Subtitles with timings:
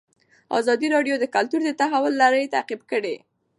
[0.59, 3.15] ازادي راډیو د کلتور د تحول لړۍ تعقیب کړې.